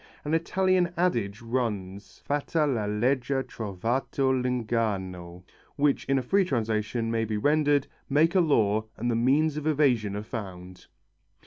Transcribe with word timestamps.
An 0.25 0.33
Italian 0.33 0.91
adage 0.97 1.43
runs: 1.43 2.23
Fatta 2.25 2.65
la 2.65 2.85
legge 2.87 3.43
trovato 3.45 4.31
l'inganno, 4.31 5.43
which 5.75 6.05
in 6.05 6.17
a 6.17 6.23
free 6.23 6.43
translation 6.43 7.11
may 7.11 7.23
be 7.23 7.37
rendered: 7.37 7.85
Make 8.09 8.33
a 8.33 8.39
law 8.41 8.85
and 8.97 9.11
the 9.11 9.15
means 9.15 9.57
of 9.57 9.67
evasion 9.67 10.15
are 10.15 10.23
found. 10.23 10.87